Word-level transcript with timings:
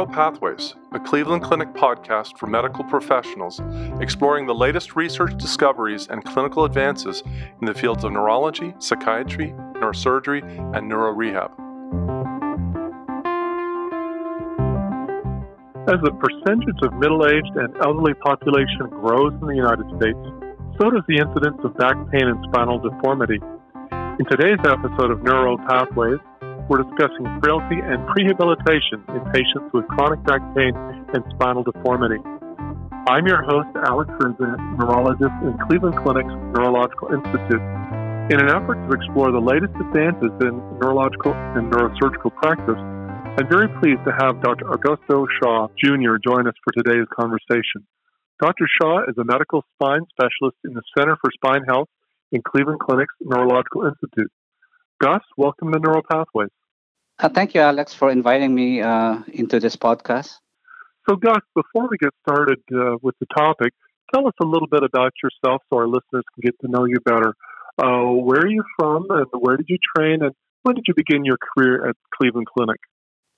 Neuropathways, 0.00 0.76
a 0.92 0.98
Cleveland 0.98 1.42
Clinic 1.42 1.74
podcast 1.74 2.38
for 2.38 2.46
medical 2.46 2.84
professionals 2.84 3.60
exploring 4.00 4.46
the 4.46 4.54
latest 4.54 4.96
research 4.96 5.36
discoveries 5.36 6.06
and 6.08 6.24
clinical 6.24 6.64
advances 6.64 7.22
in 7.60 7.66
the 7.66 7.74
fields 7.74 8.02
of 8.02 8.12
neurology, 8.12 8.74
psychiatry, 8.78 9.52
neurosurgery, 9.74 10.42
and 10.74 10.90
neurorehab. 10.90 11.50
As 15.86 16.00
the 16.02 16.12
percentage 16.12 16.78
of 16.82 16.94
middle 16.94 17.26
aged 17.26 17.56
and 17.56 17.76
elderly 17.84 18.14
population 18.14 18.88
grows 18.88 19.34
in 19.34 19.48
the 19.48 19.56
United 19.56 19.84
States, 20.00 20.18
so 20.80 20.88
does 20.88 21.04
the 21.08 21.18
incidence 21.18 21.58
of 21.62 21.76
back 21.76 21.96
pain 22.10 22.26
and 22.26 22.42
spinal 22.48 22.78
deformity. 22.78 23.38
In 24.18 24.24
today's 24.30 24.60
episode 24.64 25.10
of 25.10 25.22
Neuro 25.22 25.58
Pathways, 25.68 26.20
we're 26.70 26.86
discussing 26.86 27.26
frailty 27.42 27.82
and 27.82 27.98
prehabilitation 28.14 29.02
in 29.10 29.20
patients 29.34 29.66
with 29.74 29.82
chronic 29.90 30.22
back 30.22 30.38
pain 30.54 30.70
and 31.10 31.18
spinal 31.34 31.66
deformity. 31.66 32.22
I'm 33.10 33.26
your 33.26 33.42
host, 33.42 33.66
Alex 33.90 34.06
Rinza, 34.22 34.54
neurologist 34.78 35.34
in 35.42 35.58
Cleveland 35.66 35.98
Clinic's 35.98 36.30
Neurological 36.54 37.10
Institute. 37.10 37.58
In 38.30 38.38
an 38.38 38.54
effort 38.54 38.78
to 38.86 38.90
explore 38.94 39.34
the 39.34 39.42
latest 39.42 39.74
advances 39.82 40.30
in 40.46 40.62
neurological 40.78 41.34
and 41.58 41.66
neurosurgical 41.74 42.30
practice, 42.38 42.78
I'm 42.78 43.50
very 43.50 43.66
pleased 43.82 44.06
to 44.06 44.14
have 44.22 44.38
Dr. 44.38 44.70
Augusto 44.70 45.26
Hsia 45.26 45.74
Jr. 45.74 46.22
join 46.22 46.46
us 46.46 46.54
for 46.62 46.70
today's 46.70 47.10
conversation. 47.10 47.82
Dr. 48.40 48.70
Hsia 48.78 49.10
is 49.10 49.18
a 49.18 49.26
medical 49.26 49.66
spine 49.74 50.06
specialist 50.14 50.62
in 50.62 50.74
the 50.78 50.86
Center 50.96 51.18
for 51.18 51.34
Spine 51.34 51.66
Health 51.66 51.90
in 52.30 52.42
Cleveland 52.46 52.78
Clinic's 52.78 53.14
Neurological 53.20 53.90
Institute. 53.90 54.30
Gus, 55.02 55.22
welcome 55.36 55.72
to 55.72 55.80
Neural 55.80 56.02
Pathways. 56.08 56.54
Uh, 57.22 57.28
thank 57.28 57.54
you, 57.54 57.60
Alex, 57.60 57.92
for 57.92 58.10
inviting 58.10 58.54
me 58.54 58.80
uh, 58.80 59.18
into 59.34 59.60
this 59.60 59.76
podcast. 59.76 60.36
So, 61.06 61.16
Gus, 61.16 61.42
before 61.54 61.86
we 61.90 61.98
get 61.98 62.14
started 62.26 62.60
uh, 62.74 62.96
with 63.02 63.14
the 63.20 63.26
topic, 63.36 63.74
tell 64.14 64.26
us 64.26 64.32
a 64.40 64.46
little 64.46 64.68
bit 64.68 64.82
about 64.82 65.12
yourself 65.22 65.60
so 65.68 65.76
our 65.76 65.86
listeners 65.86 66.24
can 66.32 66.40
get 66.42 66.54
to 66.62 66.68
know 66.68 66.86
you 66.86 66.98
better. 67.04 67.34
Uh, 67.76 68.12
where 68.24 68.40
are 68.40 68.48
you 68.48 68.64
from, 68.78 69.06
and 69.10 69.26
where 69.38 69.58
did 69.58 69.66
you 69.68 69.76
train, 69.94 70.22
and 70.22 70.32
when 70.62 70.74
did 70.74 70.84
you 70.88 70.94
begin 70.94 71.22
your 71.26 71.36
career 71.36 71.86
at 71.86 71.96
Cleveland 72.14 72.46
Clinic? 72.56 72.80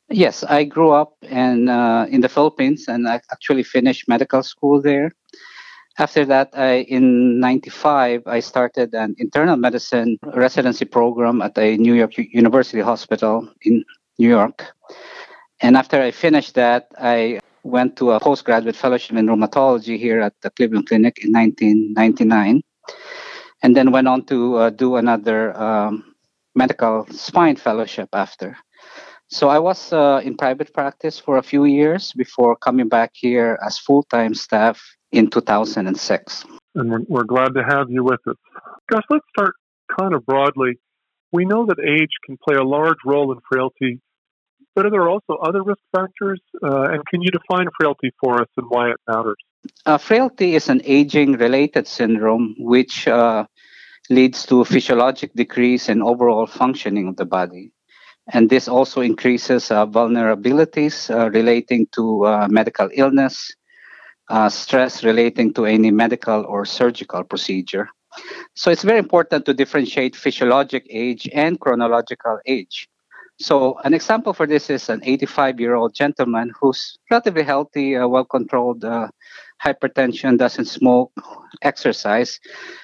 Yes, 0.09 0.45
I 0.45 0.63
grew 0.63 0.93
up 0.93 1.15
in 1.23 1.69
uh, 1.69 2.07
in 2.09 2.21
the 2.21 2.29
Philippines, 2.29 2.87
and 2.87 3.09
I 3.09 3.21
actually 3.33 3.65
finished 3.65 4.07
medical 4.07 4.45
school 4.45 4.81
there. 4.81 5.11
After 5.99 6.25
that, 6.25 6.51
I, 6.55 6.87
in 6.89 7.39
95, 7.41 8.23
I 8.27 8.41
started 8.41 8.95
an 8.95 9.15
internal 9.19 9.57
medicine 9.57 10.19
residency 10.35 10.87
program 10.87 11.43
at 11.43 11.57
a 11.59 11.77
New 11.77 11.95
York 11.95 12.17
University 12.17 12.81
hospital 12.81 13.49
in 13.63 13.85
New 14.19 14.29
York. 14.29 14.65
And 15.61 15.77
after 15.77 16.01
I 16.01 16.11
finished 16.11 16.55
that, 16.55 16.89
I 16.99 17.41
went 17.63 17.97
to 17.97 18.13
a 18.13 18.21
postgraduate 18.21 18.75
fellowship 18.75 19.17
in 19.17 19.27
rheumatology 19.27 19.99
here 19.99 20.21
at 20.21 20.35
the 20.41 20.51
Cleveland 20.51 20.89
Clinic 20.89 21.19
in 21.23 21.33
1999. 21.33 22.63
And 23.63 23.77
then 23.77 23.93
went 23.93 24.09
on 24.09 24.25
to 24.27 24.57
uh, 24.57 24.71
do 24.71 24.97
another 24.97 25.57
um, 25.57 26.15
medical 26.55 27.07
spine 27.11 27.57
fellowship 27.57 28.09
after. 28.13 28.57
So 29.29 29.49
I 29.49 29.59
was 29.59 29.93
uh, 29.93 30.21
in 30.25 30.37
private 30.37 30.75
practice 30.75 31.19
for 31.19 31.37
a 31.37 31.43
few 31.43 31.65
years 31.65 32.13
before 32.13 32.57
coming 32.57 32.89
back 32.89 33.13
here 33.15 33.59
as 33.65 33.79
full 33.79 34.03
time 34.05 34.35
staff 34.35 34.83
in 35.13 35.31
2006. 35.31 36.45
And 36.75 36.91
we're, 36.91 37.01
we're 37.09 37.25
glad 37.25 37.55
to 37.55 37.63
have 37.63 37.91
you 37.91 38.03
with 38.03 38.21
us. 38.27 38.37
Gus, 38.91 39.03
let's 39.11 39.25
start 39.37 39.55
kind 39.99 40.15
of 40.15 40.25
broadly. 40.27 40.79
We 41.33 41.45
know 41.45 41.67
that 41.67 41.79
age 41.79 42.11
can 42.27 42.39
play 42.47 42.57
a 42.57 42.65
large 42.65 42.99
role 43.07 43.33
in 43.33 43.39
frailty, 43.51 44.01
but 44.75 44.87
are 44.87 44.91
there 44.91 45.09
also 45.09 45.35
other 45.35 45.63
risk 45.63 45.81
factors? 45.95 46.41
Uh, 46.63 46.93
and 46.93 47.07
can 47.07 47.23
you 47.23 47.31
define 47.31 47.69
frailty 47.79 48.11
for 48.23 48.41
us 48.41 48.49
and 48.57 48.67
why 48.69 48.91
it 48.91 48.97
matters? 49.07 49.37
Uh, 49.87 49.99
frailty 49.99 50.55
is 50.55 50.69
an 50.69 50.81
aging 50.85 51.33
related 51.33 51.87
syndrome 51.87 52.55
which 52.59 53.07
uh, 53.07 53.47
leads 54.11 54.45
to 54.47 54.65
physiologic 54.65 55.33
decrease 55.35 55.89
in 55.89 56.03
overall 56.03 56.47
functioning 56.47 57.09
of 57.09 57.17
the 57.17 57.25
body. 57.25 57.73
And 58.33 58.49
this 58.49 58.69
also 58.69 59.01
increases 59.01 59.71
uh, 59.71 59.87
vulnerabilities 59.87 61.11
uh, 61.11 61.31
relating 61.31 61.87
to 61.93 62.25
uh, 62.27 62.49
medical 62.49 62.89
illness, 62.93 63.55
uh, 64.29 64.49
stress 64.49 65.05
relating 65.05 65.53
to 65.55 65.67
any 65.67 65.91
medical 65.91 66.45
or 66.47 66.65
surgical 66.65 67.25
procedure. 67.25 67.89
So 68.55 68.71
it's 68.71 68.83
very 68.83 68.99
important 68.99 69.47
to 69.47 69.55
differentiate 69.55 70.15
physiologic 70.17 70.87
age 70.91 71.29
and 71.33 71.59
chronological 71.59 72.39
age. 72.47 72.89
So 73.39 73.79
an 73.85 73.95
example 73.95 74.35
for 74.35 74.47
this 74.47 74.71
is 74.71 74.89
an 74.89 75.01
85-year-old 75.01 75.95
gentleman 75.95 76.53
who's 76.61 76.99
relatively 77.11 77.43
healthy, 77.43 77.97
uh, 77.97 78.07
well-controlled, 78.07 78.85
uh, 78.85 79.09
hypertension, 79.65 80.39
doesn't 80.39 80.67
smoke, 80.67 81.13
exercise, 81.63 82.39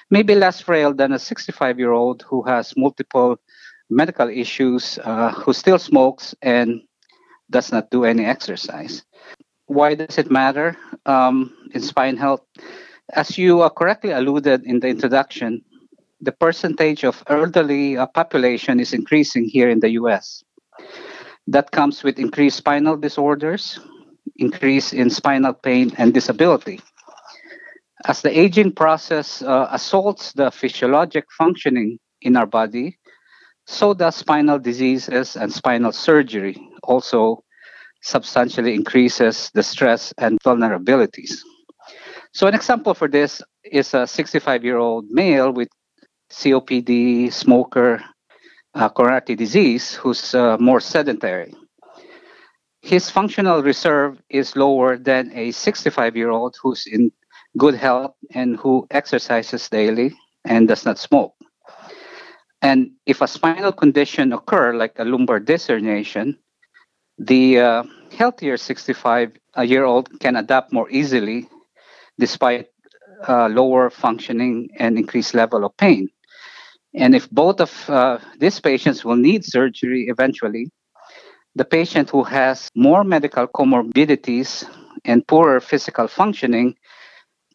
maybe 0.09 0.35
less 0.35 0.59
frail 0.59 0.93
than 0.93 1.13
a 1.13 1.17
65-year-old 1.17 2.23
who 2.23 2.41
has 2.43 2.73
multiple 2.75 3.37
medical 3.89 4.27
issues, 4.27 4.99
uh, 5.03 5.31
who 5.31 5.53
still 5.53 5.77
smokes 5.77 6.35
and 6.41 6.81
does 7.49 7.71
not 7.71 7.89
do 7.89 8.03
any 8.03 8.25
exercise 8.25 9.03
why 9.69 9.93
does 9.93 10.17
it 10.17 10.31
matter 10.31 10.75
um, 11.05 11.53
in 11.73 11.81
spine 11.81 12.17
health? 12.17 12.41
As 13.13 13.37
you 13.37 13.61
uh, 13.61 13.69
correctly 13.69 14.11
alluded 14.11 14.63
in 14.65 14.79
the 14.79 14.87
introduction, 14.87 15.63
the 16.19 16.31
percentage 16.31 17.03
of 17.03 17.23
elderly 17.27 17.95
uh, 17.95 18.07
population 18.07 18.79
is 18.79 18.93
increasing 18.93 19.45
here 19.45 19.69
in 19.69 19.79
the 19.79 19.91
US. 19.91 20.43
That 21.47 21.71
comes 21.71 22.03
with 22.03 22.19
increased 22.19 22.57
spinal 22.57 22.97
disorders, 22.97 23.79
increase 24.37 24.91
in 24.91 25.09
spinal 25.11 25.53
pain 25.53 25.91
and 25.97 26.13
disability. 26.13 26.81
As 28.05 28.21
the 28.23 28.37
aging 28.37 28.73
process 28.73 29.43
uh, 29.43 29.67
assaults 29.71 30.33
the 30.33 30.49
physiologic 30.49 31.25
functioning 31.37 31.99
in 32.21 32.35
our 32.35 32.47
body, 32.47 32.97
so 33.67 33.93
does 33.93 34.15
spinal 34.15 34.57
diseases 34.57 35.35
and 35.35 35.53
spinal 35.53 35.91
surgery 35.91 36.57
also 36.81 37.43
substantially 38.01 38.73
increases 38.73 39.51
the 39.53 39.63
stress 39.63 40.13
and 40.17 40.39
vulnerabilities. 40.41 41.41
So, 42.31 42.47
an 42.47 42.53
example 42.53 42.93
for 42.93 43.07
this 43.07 43.41
is 43.63 43.93
a 43.93 44.05
65 44.05 44.63
year 44.63 44.77
old 44.77 45.05
male 45.09 45.51
with 45.51 45.69
COPD, 46.31 47.33
smoker, 47.33 48.03
uh, 48.75 48.89
coronary 48.89 49.35
disease, 49.35 49.95
who's 49.95 50.35
uh, 50.35 50.57
more 50.59 50.79
sedentary. 50.79 51.53
His 52.81 53.09
functional 53.09 53.61
reserve 53.61 54.21
is 54.29 54.55
lower 54.55 54.97
than 54.97 55.31
a 55.33 55.51
65 55.51 56.15
year 56.15 56.29
old 56.29 56.55
who's 56.61 56.87
in 56.87 57.11
good 57.57 57.75
health 57.75 58.15
and 58.33 58.55
who 58.57 58.87
exercises 58.91 59.67
daily 59.69 60.15
and 60.45 60.67
does 60.67 60.85
not 60.85 60.97
smoke. 60.97 61.33
And 62.61 62.91
if 63.05 63.21
a 63.21 63.27
spinal 63.27 63.71
condition 63.71 64.33
occur, 64.33 64.73
like 64.73 64.93
a 64.99 65.05
lumbar 65.05 65.39
disc 65.39 65.69
herniation, 65.69 66.37
the 67.19 67.59
uh, 67.59 67.83
healthier 68.11 68.57
65 68.57 69.37
year 69.63 69.83
old 69.83 70.19
can 70.19 70.35
adapt 70.35 70.71
more 70.71 70.89
easily 70.89 71.47
despite 72.17 72.67
uh, 73.27 73.47
lower 73.49 73.89
functioning 73.89 74.69
and 74.79 74.97
increased 74.97 75.33
level 75.33 75.65
of 75.65 75.75
pain. 75.77 76.09
And 76.95 77.13
if 77.13 77.29
both 77.29 77.61
of 77.61 77.89
uh, 77.89 78.17
these 78.39 78.59
patients 78.59 79.05
will 79.05 79.17
need 79.17 79.45
surgery 79.45 80.07
eventually, 80.09 80.71
the 81.55 81.65
patient 81.65 82.09
who 82.09 82.23
has 82.23 82.69
more 82.75 83.03
medical 83.03 83.47
comorbidities 83.47 84.63
and 85.05 85.25
poorer 85.27 85.59
physical 85.59 86.07
functioning 86.07 86.75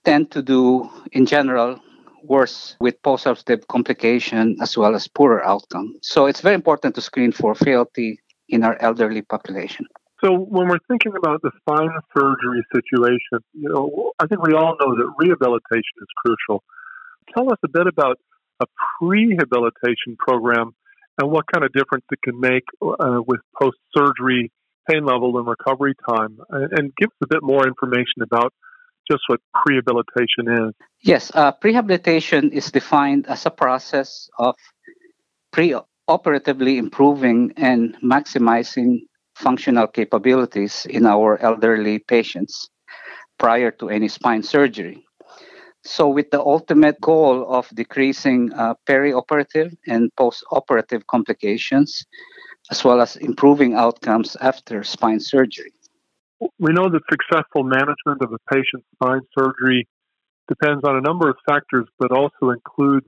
tend 0.05 0.31
to 0.33 0.43
do, 0.43 0.89
in 1.13 1.27
general, 1.27 1.81
worse 2.23 2.77
with 2.81 3.01
postoperative 3.03 3.67
complication 3.69 4.57
as 4.61 4.77
well 4.77 4.95
as 4.95 5.09
poorer 5.09 5.45
outcome. 5.45 5.95
So 6.03 6.27
it's 6.27 6.41
very 6.41 6.55
important 6.55 6.95
to 6.95 7.01
screen 7.01 7.33
for 7.33 7.55
frailty 7.55 8.21
in 8.49 8.65
our 8.65 8.77
elderly 8.81 9.23
population. 9.23 9.87
So 10.23 10.33
when 10.33 10.69
we're 10.69 10.85
thinking 10.89 11.13
about 11.17 11.43
the 11.43 11.51
spine 11.61 11.91
surgery 12.17 12.65
situation, 12.75 13.45
you 13.53 13.69
know, 13.69 14.13
I 14.19 14.27
think 14.27 14.47
we 14.47 14.55
all 14.55 14.77
know 14.81 14.95
that 14.95 15.13
rehabilitation 15.19 15.97
is 16.01 16.09
crucial. 16.25 16.63
Tell 17.35 17.53
us 17.53 17.59
a 17.65 17.69
bit 17.69 17.87
about 17.87 18.19
a 18.61 18.67
prehabilitation 19.03 20.17
program 20.19 20.73
and 21.21 21.31
what 21.31 21.45
kind 21.53 21.65
of 21.65 21.73
difference 21.73 22.05
it 22.11 22.21
can 22.23 22.41
make 22.41 22.65
uh, 22.83 23.21
with 23.27 23.41
post-surgery 23.61 24.51
pain 24.91 25.05
level 25.05 25.39
and 25.39 25.47
recovery 25.47 25.95
time, 26.09 26.39
and 26.51 26.93
give 26.97 27.09
us 27.09 27.17
a 27.23 27.27
bit 27.27 27.43
more 27.43 27.67
information 27.67 28.23
about 28.23 28.53
just 29.11 29.23
what 29.29 29.41
prehabilitation 29.55 30.69
is. 30.69 30.75
Yes, 31.03 31.31
uh, 31.35 31.53
prehabilitation 31.53 32.53
is 32.53 32.71
defined 32.71 33.27
as 33.27 33.47
a 33.47 33.51
process 33.51 34.29
of 34.39 34.57
pre 35.53 35.75
operatively 36.09 36.79
improving 36.79 37.53
and 37.57 37.97
maximizing 38.03 39.01
functional 39.35 39.87
capabilities 39.87 40.87
in 40.91 41.07
our 41.07 41.39
elderly 41.39 41.99
patients 41.99 42.69
prior 43.39 43.71
to 43.71 43.89
any 43.89 44.09
spine 44.09 44.43
surgery. 44.43 45.05
So, 45.87 46.09
with 46.09 46.31
the 46.31 46.41
ultimate 46.41 46.99
goal 47.01 47.47
of 47.53 47.69
decreasing 47.75 48.53
uh, 48.55 48.75
perioperative 48.89 49.77
and 49.87 50.11
postoperative 50.19 51.07
complications, 51.07 52.07
as 52.71 52.83
well 52.85 53.03
as 53.03 53.17
improving 53.17 53.75
outcomes 53.75 54.37
after 54.41 54.83
spine 54.83 55.21
surgery. 55.21 55.73
we 56.59 56.73
know 56.73 56.89
that 56.89 57.03
successful 57.11 57.65
management 57.65 58.23
of 58.23 58.33
a 58.33 58.39
patient's 58.53 58.87
spine 58.95 59.21
surgery 59.39 59.87
depends 60.49 60.83
on 60.85 60.97
a 60.97 61.01
number 61.01 61.29
of 61.29 61.37
factors, 61.47 61.87
but 61.99 62.11
also 62.11 62.51
includes 62.51 63.07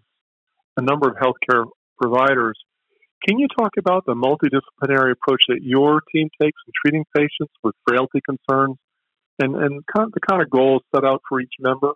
a 0.77 0.83
number 0.83 1.09
of 1.09 1.17
healthcare 1.17 1.65
providers. 2.01 2.59
Can 3.27 3.41
you 3.41 3.49
talk 3.49 3.73
about 3.77 4.07
the 4.07 4.15
multidisciplinary 4.15 5.11
approach 5.11 5.43
that 5.49 5.61
your 5.61 6.01
team 6.15 6.29
takes 6.41 6.61
in 6.65 6.73
treating 6.81 7.05
patients 7.13 7.53
with 7.65 7.75
frailty 7.89 8.21
concerns 8.21 8.77
and, 9.41 9.57
and 9.57 9.85
kind 9.87 10.07
of 10.07 10.13
the 10.13 10.21
kind 10.21 10.41
of 10.41 10.49
goals 10.49 10.83
set 10.95 11.05
out 11.05 11.23
for 11.29 11.41
each 11.41 11.55
member? 11.59 11.93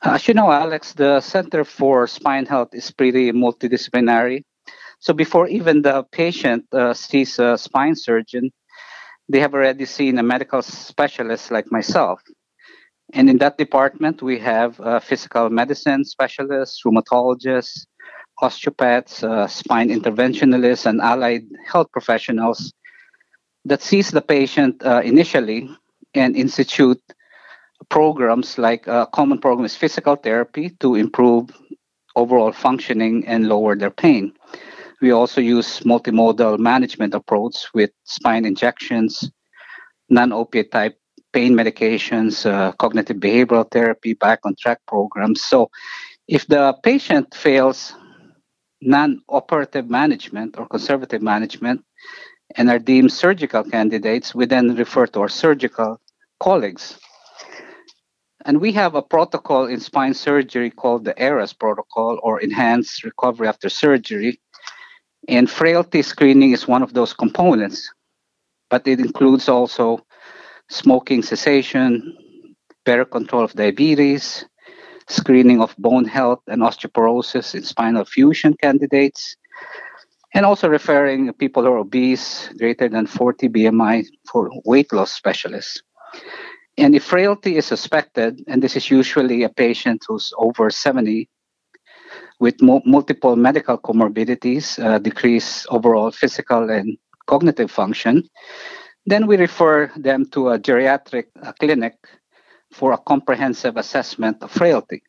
As 0.00 0.26
you 0.26 0.32
know, 0.32 0.50
Alex, 0.50 0.94
the 0.94 1.20
Center 1.20 1.64
for 1.64 2.06
Spine 2.06 2.46
Health 2.46 2.70
is 2.72 2.90
pretty 2.90 3.30
multidisciplinary. 3.30 4.42
So 5.00 5.12
before 5.12 5.48
even 5.48 5.82
the 5.82 6.04
patient 6.12 6.64
uh, 6.72 6.94
sees 6.94 7.38
a 7.38 7.58
spine 7.58 7.94
surgeon, 7.94 8.50
they 9.28 9.40
have 9.40 9.52
already 9.52 9.84
seen 9.84 10.18
a 10.18 10.22
medical 10.22 10.62
specialist 10.62 11.50
like 11.50 11.70
myself. 11.70 12.22
And 13.12 13.28
in 13.28 13.36
that 13.38 13.58
department, 13.58 14.22
we 14.22 14.38
have 14.38 14.80
physical 15.04 15.50
medicine 15.50 16.06
specialists, 16.06 16.80
rheumatologists, 16.86 17.84
osteopaths, 18.42 19.22
uh, 19.22 19.46
spine 19.46 19.88
interventionalists, 19.88 20.86
and 20.86 21.00
allied 21.00 21.44
health 21.66 21.90
professionals 21.92 22.72
that 23.64 23.82
sees 23.82 24.10
the 24.10 24.20
patient 24.20 24.82
uh, 24.84 25.00
initially 25.04 25.70
and 26.14 26.36
institute 26.36 27.00
programs 27.88 28.58
like 28.58 28.86
a 28.86 28.92
uh, 28.92 29.06
common 29.06 29.38
program 29.38 29.64
is 29.64 29.76
physical 29.76 30.16
therapy 30.16 30.70
to 30.80 30.94
improve 30.94 31.50
overall 32.16 32.52
functioning 32.52 33.26
and 33.26 33.48
lower 33.48 33.76
their 33.76 33.90
pain. 33.90 34.32
We 35.00 35.10
also 35.10 35.40
use 35.40 35.80
multimodal 35.80 36.58
management 36.58 37.14
approach 37.14 37.66
with 37.74 37.90
spine 38.04 38.44
injections, 38.44 39.30
non-opiate 40.08 40.70
type 40.70 40.96
pain 41.32 41.54
medications, 41.54 42.46
uh, 42.46 42.72
cognitive 42.72 43.16
behavioral 43.16 43.68
therapy, 43.70 44.14
back 44.14 44.40
on 44.44 44.54
track 44.60 44.78
programs. 44.86 45.42
So 45.42 45.70
if 46.28 46.46
the 46.46 46.74
patient 46.82 47.34
fails 47.34 47.94
non-operative 48.82 49.88
management 49.88 50.58
or 50.58 50.66
conservative 50.66 51.22
management 51.22 51.84
and 52.56 52.68
are 52.68 52.78
deemed 52.78 53.12
surgical 53.12 53.64
candidates, 53.64 54.34
we 54.34 54.44
then 54.44 54.74
refer 54.74 55.06
to 55.06 55.20
our 55.20 55.28
surgical 55.28 56.00
colleagues. 56.40 56.98
And 58.44 58.60
we 58.60 58.72
have 58.72 58.94
a 58.94 59.02
protocol 59.02 59.66
in 59.66 59.78
spine 59.80 60.14
surgery 60.14 60.70
called 60.70 61.04
the 61.04 61.14
ERAS 61.22 61.52
protocol 61.52 62.18
or 62.22 62.40
Enhanced 62.40 63.04
Recovery 63.04 63.46
After 63.46 63.68
Surgery. 63.68 64.40
And 65.28 65.48
frailty 65.48 66.02
screening 66.02 66.50
is 66.50 66.66
one 66.66 66.82
of 66.82 66.92
those 66.92 67.14
components, 67.14 67.88
but 68.68 68.86
it 68.88 68.98
includes 68.98 69.48
also 69.48 70.04
smoking 70.68 71.22
cessation, 71.22 72.16
better 72.84 73.04
control 73.04 73.44
of 73.44 73.52
diabetes, 73.52 74.44
screening 75.12 75.60
of 75.60 75.76
bone 75.78 76.04
health 76.04 76.40
and 76.48 76.62
osteoporosis 76.62 77.54
in 77.54 77.62
spinal 77.62 78.04
fusion 78.04 78.54
candidates, 78.62 79.36
and 80.34 80.46
also 80.46 80.68
referring 80.68 81.32
people 81.34 81.62
who 81.62 81.72
are 81.72 81.78
obese, 81.78 82.48
greater 82.58 82.88
than 82.88 83.06
40 83.06 83.48
BMI, 83.48 84.06
for 84.30 84.50
weight 84.64 84.92
loss 84.92 85.12
specialists. 85.12 85.82
And 86.78 86.94
if 86.94 87.04
frailty 87.04 87.56
is 87.56 87.66
suspected, 87.66 88.42
and 88.48 88.62
this 88.62 88.76
is 88.76 88.90
usually 88.90 89.42
a 89.42 89.50
patient 89.50 90.02
who's 90.08 90.32
over 90.38 90.70
70 90.70 91.28
with 92.40 92.60
mo- 92.62 92.82
multiple 92.86 93.36
medical 93.36 93.76
comorbidities, 93.78 94.78
uh, 94.82 94.98
overall 95.70 96.10
physical 96.10 96.70
and 96.70 96.96
cognitive 97.26 97.70
function, 97.70 98.28
then 99.06 99.26
we 99.26 99.36
refer 99.36 99.90
them 99.96 100.24
to 100.30 100.48
a 100.48 100.58
geriatric 100.58 101.26
uh, 101.42 101.52
clinic 101.60 101.94
for 102.72 102.92
a 102.92 102.98
comprehensive 102.98 103.76
assessment 103.76 104.42
of 104.42 104.50
frailty. 104.50 105.02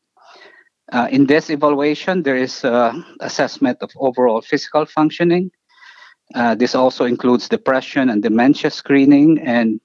Uh, 0.92 1.08
in 1.10 1.26
this 1.26 1.50
evaluation, 1.50 2.24
there 2.24 2.36
is 2.36 2.64
an 2.64 3.04
assessment 3.22 3.78
of 3.82 3.90
overall 3.96 4.42
physical 4.42 4.86
functioning. 4.86 5.52
Uh, 6.36 6.56
this 6.56 6.76
also 6.76 7.06
includes 7.06 7.50
depression 7.50 8.10
and 8.10 8.22
dementia 8.22 8.70
screening 8.70 9.40
and 9.40 9.80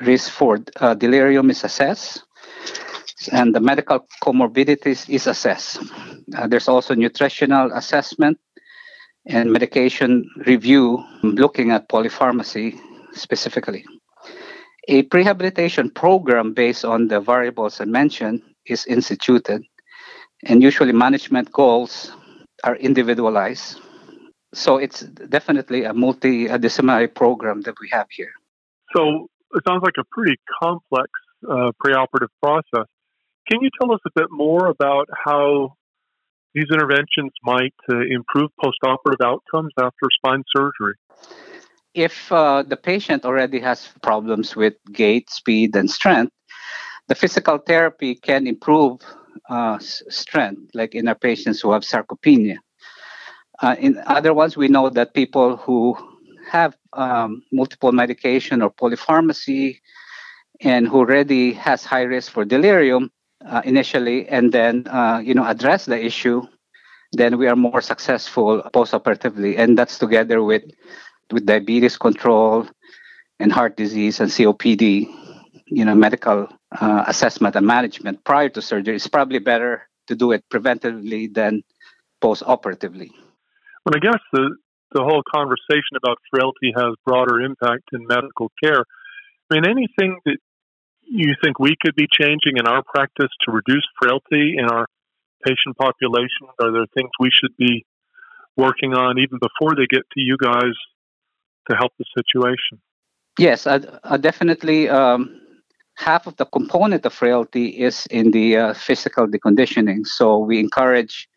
risk 0.00 0.30
for 0.30 0.58
uh, 0.80 0.94
delirium 0.94 1.50
is 1.50 1.64
assessed 1.64 2.22
and 3.32 3.54
the 3.54 3.60
medical 3.60 4.06
comorbidities 4.22 5.08
is 5.08 5.26
assessed. 5.26 5.78
Uh, 6.36 6.46
there's 6.46 6.68
also 6.68 6.94
nutritional 6.94 7.70
assessment 7.72 8.38
and 9.26 9.52
medication 9.52 10.28
review 10.46 11.04
looking 11.22 11.70
at 11.70 11.88
polypharmacy 11.88 12.78
specifically. 13.12 13.84
A 14.90 15.04
prehabilitation 15.04 15.94
program 15.94 16.52
based 16.52 16.84
on 16.84 17.06
the 17.06 17.20
variables 17.20 17.80
I 17.80 17.84
mentioned 17.84 18.42
is 18.66 18.86
instituted, 18.86 19.62
and 20.42 20.64
usually 20.64 20.90
management 20.92 21.52
goals 21.52 22.10
are 22.64 22.74
individualized. 22.74 23.80
So 24.52 24.78
it's 24.78 25.02
definitely 25.36 25.84
a 25.84 25.92
multidisciplinary 25.92 27.14
program 27.14 27.60
that 27.62 27.74
we 27.80 27.88
have 27.92 28.08
here. 28.10 28.32
So 28.96 29.28
it 29.54 29.62
sounds 29.64 29.84
like 29.84 29.94
a 29.96 30.02
pretty 30.10 30.36
complex 30.60 31.08
uh, 31.48 31.70
preoperative 31.80 32.34
process. 32.42 32.88
Can 33.48 33.60
you 33.62 33.70
tell 33.80 33.92
us 33.92 34.00
a 34.08 34.10
bit 34.16 34.26
more 34.32 34.66
about 34.66 35.06
how 35.24 35.74
these 36.52 36.66
interventions 36.68 37.30
might 37.44 37.78
uh, 37.88 38.00
improve 38.10 38.50
postoperative 38.60 39.24
outcomes 39.24 39.72
after 39.78 40.08
spine 40.18 40.42
surgery? 40.52 40.96
If 41.94 42.30
uh, 42.30 42.62
the 42.62 42.76
patient 42.76 43.24
already 43.24 43.60
has 43.60 43.88
problems 44.02 44.54
with 44.54 44.74
gait, 44.92 45.30
speed, 45.30 45.74
and 45.74 45.90
strength, 45.90 46.32
the 47.08 47.14
physical 47.14 47.58
therapy 47.58 48.14
can 48.14 48.46
improve 48.46 49.00
uh, 49.48 49.78
strength, 49.80 50.70
like 50.74 50.94
in 50.94 51.08
our 51.08 51.14
patients 51.14 51.60
who 51.60 51.72
have 51.72 51.82
sarcopenia. 51.82 52.58
Uh, 53.60 53.76
in 53.78 54.00
other 54.06 54.32
ones, 54.32 54.56
we 54.56 54.68
know 54.68 54.88
that 54.88 55.14
people 55.14 55.56
who 55.56 55.96
have 56.50 56.76
um, 56.92 57.42
multiple 57.52 57.92
medication 57.92 58.62
or 58.62 58.70
polypharmacy 58.70 59.78
and 60.60 60.88
who 60.88 60.98
already 60.98 61.52
has 61.52 61.84
high 61.84 62.02
risk 62.02 62.32
for 62.32 62.44
delirium 62.44 63.10
uh, 63.46 63.62
initially 63.64 64.28
and 64.28 64.52
then 64.52 64.86
uh, 64.88 65.20
you 65.22 65.34
know 65.34 65.44
address 65.44 65.86
the 65.86 66.04
issue 66.04 66.42
then 67.12 67.38
we 67.38 67.48
are 67.48 67.56
more 67.56 67.80
successful 67.80 68.62
postoperatively 68.74 69.58
and 69.58 69.78
that's 69.78 69.98
together 69.98 70.42
with 70.42 70.62
with 71.32 71.46
diabetes 71.46 71.96
control 71.96 72.66
and 73.38 73.52
heart 73.52 73.76
disease 73.76 74.20
and 74.20 74.30
copd 74.30 75.08
you 75.66 75.84
know 75.84 75.94
medical 75.94 76.48
uh, 76.80 77.04
assessment 77.06 77.56
and 77.56 77.66
management 77.66 78.22
prior 78.24 78.48
to 78.48 78.62
surgery 78.62 78.96
it's 78.96 79.06
probably 79.06 79.38
better 79.38 79.88
to 80.06 80.14
do 80.14 80.32
it 80.32 80.44
preventively 80.52 81.32
than 81.32 81.62
postoperatively 82.22 83.10
well 83.84 83.94
i 83.94 83.98
guess 83.98 84.20
the 84.32 84.50
the 84.92 85.02
whole 85.02 85.22
conversation 85.22 85.94
about 85.96 86.18
frailty 86.30 86.74
has 86.76 86.94
broader 87.04 87.40
impact 87.40 87.90
in 87.92 88.06
medical 88.06 88.50
care. 88.62 88.84
I 89.50 89.54
mean, 89.54 89.66
anything 89.66 90.18
that 90.24 90.38
you 91.02 91.34
think 91.42 91.58
we 91.58 91.76
could 91.80 91.94
be 91.94 92.06
changing 92.10 92.56
in 92.56 92.66
our 92.66 92.82
practice 92.82 93.30
to 93.46 93.52
reduce 93.52 93.86
frailty 94.00 94.54
in 94.58 94.66
our 94.66 94.86
patient 95.44 95.76
population? 95.78 96.50
Are 96.60 96.72
there 96.72 96.86
things 96.94 97.10
we 97.18 97.30
should 97.32 97.56
be 97.56 97.84
working 98.56 98.94
on 98.94 99.18
even 99.18 99.38
before 99.38 99.74
they 99.74 99.86
get 99.88 100.02
to 100.12 100.20
you 100.20 100.36
guys 100.40 100.74
to 101.68 101.76
help 101.76 101.92
the 101.98 102.04
situation? 102.16 102.80
Yes, 103.38 103.66
I, 103.66 103.80
I 104.04 104.16
definitely. 104.16 104.88
Um, 104.88 105.40
half 105.96 106.26
of 106.26 106.36
the 106.36 106.46
component 106.46 107.04
of 107.04 107.12
frailty 107.12 107.68
is 107.68 108.06
in 108.06 108.30
the 108.30 108.56
uh, 108.56 108.74
physical 108.74 109.26
deconditioning. 109.26 110.06
So 110.06 110.38
we 110.38 110.58
encourage 110.58 111.28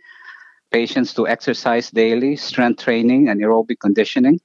patients 0.72 1.14
to 1.16 1.28
exercise 1.28 1.92
daily, 1.92 2.36
strength 2.36 2.84
training, 2.84 3.28
and 3.28 3.42
aerobic 3.42 3.80
conditioning. 3.80 4.40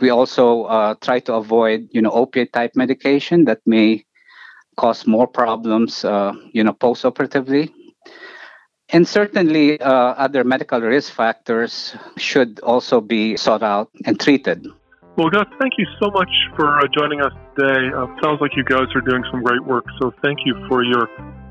We 0.00 0.10
also 0.10 0.64
uh, 0.64 0.94
try 1.00 1.20
to 1.20 1.34
avoid, 1.34 1.88
you 1.92 2.00
know, 2.00 2.10
opiate 2.10 2.52
type 2.52 2.72
medication 2.74 3.44
that 3.44 3.60
may 3.66 4.04
cause 4.76 5.06
more 5.06 5.26
problems, 5.26 6.04
uh, 6.04 6.32
you 6.52 6.62
know, 6.62 6.72
post-operatively. 6.72 7.74
And 8.90 9.06
certainly, 9.06 9.80
uh, 9.80 9.90
other 10.16 10.44
medical 10.44 10.80
risk 10.80 11.12
factors 11.12 11.94
should 12.16 12.60
also 12.60 13.00
be 13.00 13.36
sought 13.36 13.62
out 13.62 13.90
and 14.06 14.18
treated. 14.18 14.66
Well, 15.16 15.28
Gus, 15.30 15.46
thank 15.60 15.74
you 15.76 15.86
so 16.00 16.10
much 16.10 16.30
for 16.56 16.78
uh, 16.78 16.84
joining 16.96 17.20
us 17.20 17.32
today. 17.58 17.90
Uh, 17.94 18.06
sounds 18.22 18.40
like 18.40 18.52
you 18.56 18.64
guys 18.64 18.86
are 18.94 19.00
doing 19.00 19.24
some 19.30 19.42
great 19.42 19.64
work. 19.64 19.84
So, 20.00 20.14
thank 20.22 20.38
you 20.46 20.54
for 20.68 20.82
your 20.84 21.06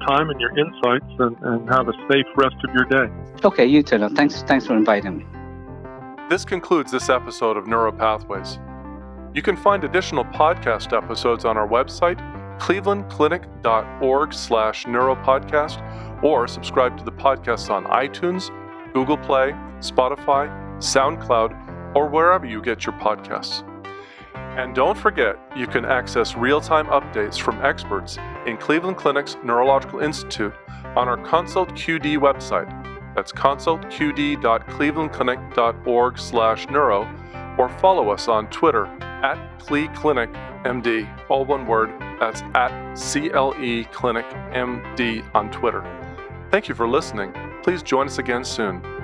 time 0.08 0.30
and 0.30 0.40
your 0.40 0.58
insights, 0.58 1.06
and, 1.20 1.36
and 1.42 1.70
have 1.70 1.88
a 1.88 1.94
safe 2.10 2.26
rest 2.38 2.56
of 2.64 2.74
your 2.74 2.86
day. 2.86 3.12
Okay, 3.44 3.66
you 3.66 3.84
too. 3.84 4.08
Thanks, 4.10 4.42
thanks 4.44 4.66
for 4.66 4.76
inviting 4.76 5.18
me. 5.18 5.26
This 6.30 6.44
concludes 6.46 6.92
this 6.92 7.10
episode 7.10 7.58
of 7.58 7.66
Neuropathways. 7.66 8.58
You 9.36 9.42
can 9.42 9.56
find 9.56 9.84
additional 9.84 10.26
podcast 10.26 10.96
episodes 10.96 11.46
on 11.46 11.58
our 11.58 11.68
website, 11.68 12.20
clevelandclinic.org 12.60 14.34
slash 14.34 14.86
neuropodcast, 14.86 15.87
or 16.22 16.48
subscribe 16.48 16.98
to 16.98 17.04
the 17.04 17.12
podcast 17.12 17.70
on 17.70 17.84
iTunes, 17.86 18.50
Google 18.94 19.18
Play, 19.18 19.52
Spotify, 19.80 20.50
SoundCloud, 20.78 21.96
or 21.96 22.08
wherever 22.08 22.46
you 22.46 22.62
get 22.62 22.86
your 22.86 22.96
podcasts. 22.96 23.64
And 24.36 24.74
don't 24.74 24.98
forget, 24.98 25.38
you 25.56 25.68
can 25.68 25.86
access 25.86 26.36
real 26.36 26.60
time 26.60 26.88
updates 26.88 27.40
from 27.40 27.64
experts 27.64 28.18
in 28.48 28.58
Cleveland 28.58 28.98
Clinic's 28.98 29.38
Neurological 29.44 30.00
Institute 30.00 30.54
on 30.96 31.08
our 31.08 31.18
Consult 31.18 31.70
QD 31.70 32.18
website. 32.18 32.68
That's 33.16 33.32
consultqd.clevelandclinic.org 33.32 36.20
slash 36.20 36.68
neuro, 36.70 37.08
or 37.58 37.70
follow 37.70 38.10
us 38.10 38.28
on 38.28 38.50
Twitter 38.50 38.88
at 39.02 39.38
CleClinicMD, 39.60 41.30
all 41.30 41.46
one 41.46 41.66
word, 41.66 41.90
that's 42.20 42.42
at 42.56 42.96
CLE 42.96 43.86
Clinic 43.92 44.26
MD 44.54 45.24
on 45.36 45.52
Twitter. 45.52 45.84
Thank 46.50 46.70
you 46.70 46.76
for 46.76 46.88
listening. 46.88 47.34
Please 47.62 47.84
join 47.84 48.08
us 48.08 48.20
again 48.20 48.46
soon. 48.46 48.97